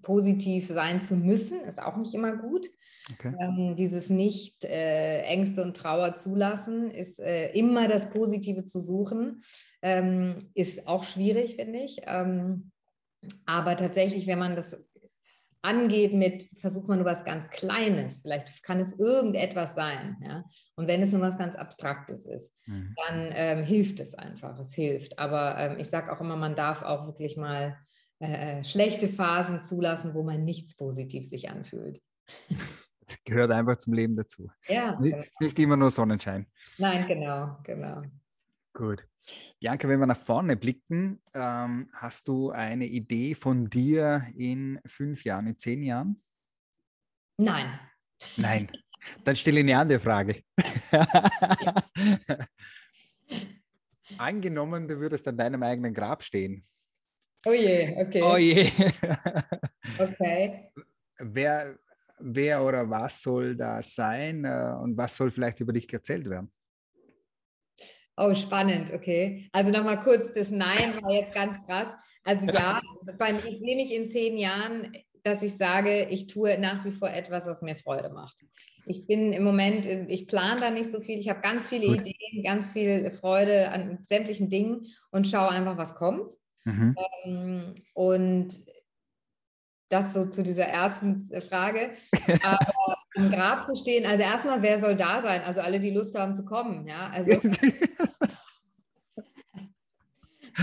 [0.02, 2.68] positiv sein zu müssen, ist auch nicht immer gut.
[3.12, 3.34] Okay.
[3.40, 9.42] Ähm, dieses nicht äh, Ängste und Trauer zulassen, ist äh, immer das Positive zu suchen,
[9.80, 12.02] ähm, ist auch schwierig, finde ich.
[12.06, 12.70] Ähm,
[13.46, 14.76] aber tatsächlich, wenn man das
[15.62, 20.44] angeht mit, versucht man nur was ganz Kleines, vielleicht kann es irgendetwas sein, ja.
[20.76, 22.94] Und wenn es nur was ganz Abstraktes ist, mhm.
[23.06, 25.18] dann ähm, hilft es einfach, es hilft.
[25.18, 27.76] Aber ähm, ich sage auch immer, man darf auch wirklich mal
[28.20, 32.00] äh, schlechte Phasen zulassen, wo man nichts positiv sich anfühlt.
[32.48, 34.50] Das gehört einfach zum Leben dazu.
[34.68, 34.88] Ja.
[34.88, 35.26] Es ist nicht, genau.
[35.40, 36.46] nicht immer nur Sonnenschein.
[36.76, 38.02] Nein, genau, genau.
[38.78, 39.04] Gut.
[39.58, 45.24] Bianca, wenn wir nach vorne blicken, ähm, hast du eine Idee von dir in fünf
[45.24, 46.22] Jahren, in zehn Jahren?
[47.38, 47.80] Nein.
[48.36, 48.70] Nein.
[49.24, 50.44] Dann stelle ich eine andere Frage.
[54.16, 56.62] Angenommen, du würdest an deinem eigenen Grab stehen.
[57.46, 58.22] Oh je, okay.
[58.22, 58.70] Oh je.
[59.98, 60.70] okay.
[61.18, 61.76] Wer,
[62.20, 66.52] wer oder was soll da sein äh, und was soll vielleicht über dich erzählt werden?
[68.18, 69.48] Oh, spannend, okay.
[69.52, 71.94] Also nochmal kurz, das Nein war jetzt ganz krass.
[72.24, 72.80] Also ja,
[73.48, 77.46] ich sehe mich in zehn Jahren, dass ich sage, ich tue nach wie vor etwas,
[77.46, 78.44] was mir Freude macht.
[78.86, 81.18] Ich bin im Moment, ich plane da nicht so viel.
[81.18, 82.00] Ich habe ganz viele Gut.
[82.00, 86.32] Ideen, ganz viel Freude an sämtlichen Dingen und schaue einfach, was kommt.
[86.64, 86.96] Mhm.
[87.24, 88.48] Ähm, und
[89.90, 91.90] das so zu dieser ersten Frage.
[92.42, 95.42] Aber im Grab zu stehen, also erstmal, wer soll da sein?
[95.42, 97.10] Also alle, die Lust haben zu kommen, ja.
[97.12, 97.32] Also,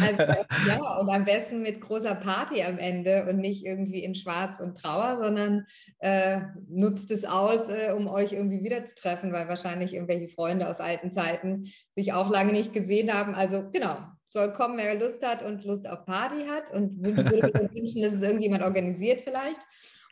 [0.02, 0.24] also
[0.68, 4.78] ja, und am besten mit großer Party am Ende und nicht irgendwie in Schwarz und
[4.78, 5.66] Trauer, sondern
[6.00, 11.12] äh, nutzt es aus, äh, um euch irgendwie wiederzutreffen, weil wahrscheinlich irgendwelche Freunde aus alten
[11.12, 13.36] Zeiten sich auch lange nicht gesehen haben.
[13.36, 17.26] Also genau, soll kommen, wer Lust hat und Lust auf Party hat und wünschen,
[18.02, 19.62] dass es irgendjemand organisiert vielleicht.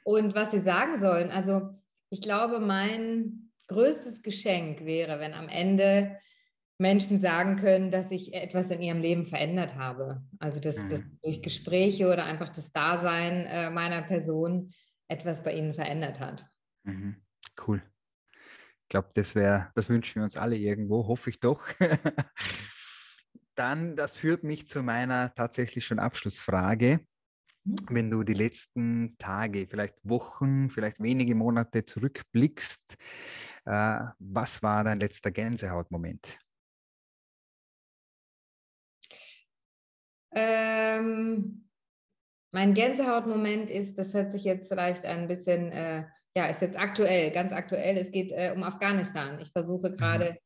[0.03, 1.61] Und was sie sagen sollen, also
[2.13, 6.19] ich glaube, mein größtes Geschenk wäre, wenn am Ende
[6.77, 10.23] Menschen sagen können, dass ich etwas in ihrem Leben verändert habe.
[10.37, 11.17] Also dass, dass mhm.
[11.23, 14.71] durch Gespräche oder einfach das Dasein äh, meiner Person
[15.07, 16.45] etwas bei ihnen verändert hat.
[16.83, 17.15] Mhm.
[17.67, 17.81] Cool.
[18.83, 21.65] Ich glaube, das wäre, das wünschen wir uns alle irgendwo, hoffe ich doch.
[23.55, 26.99] Dann, das führt mich zu meiner tatsächlich schon Abschlussfrage.
[27.65, 27.75] Mhm.
[27.89, 32.97] Wenn du die letzten Tage, vielleicht Wochen, vielleicht wenige Monate zurückblickst,
[33.65, 36.37] äh, was war dein letzter Gänsehautmoment?
[40.35, 41.69] Ähm,
[42.51, 47.31] mein Gänsehautmoment ist, das hört sich jetzt vielleicht ein bisschen, äh, ja, ist jetzt aktuell,
[47.31, 47.97] ganz aktuell.
[47.97, 49.39] Es geht äh, um Afghanistan.
[49.39, 49.97] Ich versuche mhm.
[49.97, 50.37] gerade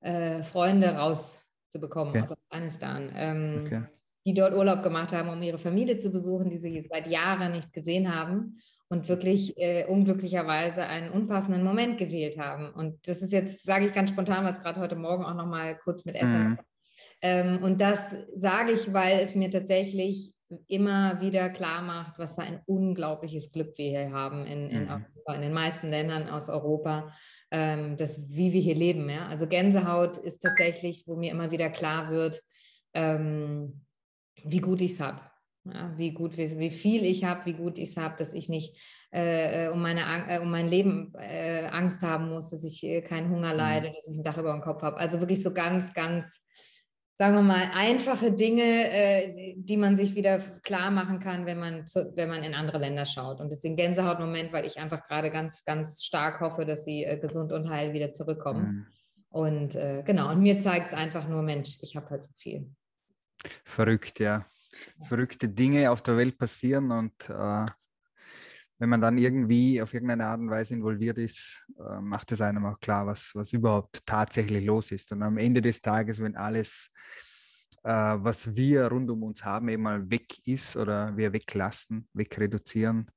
[0.00, 2.22] äh, Freunde rauszubekommen okay.
[2.22, 3.82] aus Afghanistan, ähm, okay.
[4.24, 7.72] Die dort Urlaub gemacht haben, um ihre Familie zu besuchen, die sie seit Jahren nicht
[7.72, 8.58] gesehen haben
[8.88, 12.70] und wirklich äh, unglücklicherweise einen unpassenden Moment gewählt haben.
[12.70, 15.46] Und das ist jetzt, sage ich ganz spontan, weil es gerade heute Morgen auch noch
[15.46, 16.58] mal kurz mit Essen mhm.
[17.20, 20.32] Ähm, und das sage ich, weil es mir tatsächlich
[20.68, 24.90] immer wieder klar macht, was für ein unglaubliches Glück wir hier haben in, in, mhm.
[24.90, 27.12] Europa, in den meisten Ländern aus Europa,
[27.50, 29.08] ähm, das, wie wir hier leben.
[29.08, 29.26] Ja?
[29.26, 32.42] Also Gänsehaut ist tatsächlich, wo mir immer wieder klar wird,
[32.92, 33.83] ähm,
[34.42, 35.20] wie gut ich es habe.
[35.66, 38.50] Ja, wie gut, wie, wie viel ich habe, wie gut ich es habe, dass ich
[38.50, 38.76] nicht
[39.12, 43.30] äh, um, meine, äh, um mein Leben äh, Angst haben muss, dass ich äh, keinen
[43.30, 43.58] Hunger mhm.
[43.58, 44.98] leide, dass ich ein Dach über dem Kopf habe.
[44.98, 46.44] Also wirklich so ganz, ganz
[47.18, 51.86] sagen wir mal, einfache Dinge, äh, die man sich wieder klar machen kann, wenn man,
[51.86, 53.40] zu, wenn man in andere Länder schaut.
[53.40, 57.52] Und deswegen Gänsehautmoment, weil ich einfach gerade ganz, ganz stark hoffe, dass sie äh, gesund
[57.52, 58.62] und heil wieder zurückkommen.
[58.62, 58.86] Mhm.
[59.30, 62.70] Und äh, genau, und mir zeigt es einfach nur, Mensch, ich habe halt so viel.
[63.64, 64.46] Verrückt, ja.
[65.02, 67.66] Verrückte Dinge auf der Welt passieren und äh,
[68.78, 72.66] wenn man dann irgendwie auf irgendeine Art und Weise involviert ist, äh, macht es einem
[72.66, 75.12] auch klar, was, was überhaupt tatsächlich los ist.
[75.12, 76.92] Und am Ende des Tages, wenn alles,
[77.84, 83.08] äh, was wir rund um uns haben, eben mal weg ist oder wir weglassen, wegreduzieren,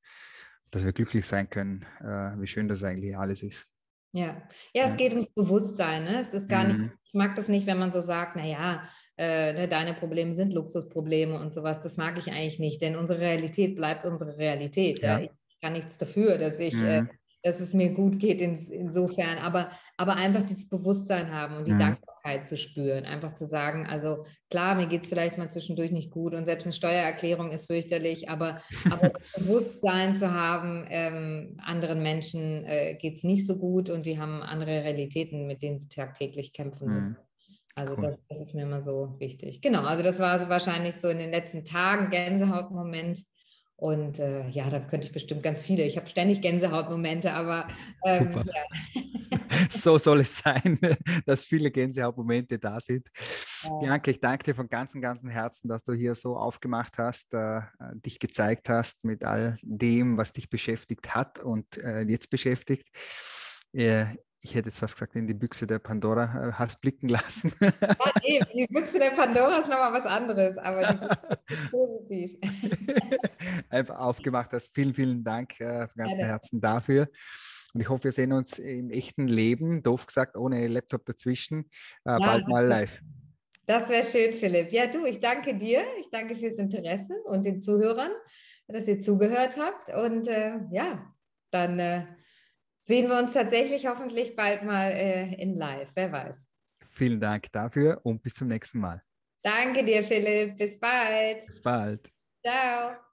[0.70, 3.68] dass wir glücklich sein können, äh, wie schön das eigentlich alles ist.
[4.14, 4.42] Ja,
[4.74, 6.04] ja, es geht ums Bewusstsein.
[6.04, 6.20] Ne?
[6.20, 6.82] Es ist gar mhm.
[6.82, 8.88] nicht, ich mag das nicht, wenn man so sagt, naja,
[9.18, 11.82] äh, ne, deine Probleme sind Luxusprobleme und sowas.
[11.82, 15.02] Das mag ich eigentlich nicht, denn unsere Realität bleibt unsere Realität.
[15.02, 15.20] Ja.
[15.20, 15.28] Ja?
[15.62, 17.08] kann nichts dafür, dass ich, äh, mhm.
[17.08, 21.68] äh, dass es mir gut geht in, insofern, aber, aber einfach dieses Bewusstsein haben und
[21.68, 21.80] die mhm.
[21.80, 26.12] Dankbarkeit zu spüren, einfach zu sagen, also klar, mir geht es vielleicht mal zwischendurch nicht
[26.12, 32.02] gut und selbst eine Steuererklärung ist fürchterlich, aber, aber das Bewusstsein zu haben, ähm, anderen
[32.02, 35.90] Menschen äh, geht es nicht so gut und die haben andere Realitäten, mit denen sie
[35.90, 37.18] tagtäglich kämpfen müssen.
[37.78, 38.02] Also cool.
[38.02, 39.62] das, das, ist mir immer so wichtig.
[39.62, 43.24] Genau, also das war wahrscheinlich so in den letzten Tagen Gänsehautmoment.
[43.76, 45.84] Und äh, ja, da könnte ich bestimmt ganz viele.
[45.84, 47.68] Ich habe ständig Gänsehautmomente, aber
[48.04, 48.46] ähm, Super.
[48.48, 49.40] Ja.
[49.70, 50.80] so soll es sein,
[51.28, 53.08] dass viele Gänsehautmomente da sind.
[53.62, 53.78] Ja.
[53.78, 57.62] Bianca, ich danke dir von ganzem, ganzem Herzen, dass du hier so aufgemacht hast, äh,
[57.94, 62.88] dich gezeigt hast mit all dem, was dich beschäftigt hat und äh, jetzt beschäftigt.
[64.42, 67.52] Ich hätte jetzt fast gesagt, in die Büchse der Pandora äh, hast blicken lassen.
[67.60, 71.18] Ja, eben, die Büchse der Pandora ist nochmal was anderes, aber
[71.72, 72.38] positiv.
[73.70, 74.74] Einfach aufgemacht hast.
[74.74, 77.10] Vielen, vielen Dank äh, von ganzem Herzen dafür.
[77.74, 81.70] Und ich hoffe, wir sehen uns im echten Leben, doof gesagt, ohne Laptop dazwischen,
[82.06, 83.02] äh, ja, bald mal live.
[83.66, 84.72] Das wäre schön, Philipp.
[84.72, 85.84] Ja, du, ich danke dir.
[86.00, 88.12] Ich danke fürs Interesse und den Zuhörern,
[88.68, 89.90] dass ihr zugehört habt.
[89.90, 91.14] Und äh, ja,
[91.52, 92.06] dann äh,
[92.88, 95.92] sehen wir uns tatsächlich hoffentlich bald mal äh, in live.
[95.94, 96.48] Wer weiß.
[96.90, 99.04] Vielen Dank dafür und bis zum nächsten Mal.
[99.44, 100.58] Danke dir, Philipp.
[100.58, 101.46] Bis bald.
[101.46, 102.10] Bis bald.
[102.44, 103.07] Ciao.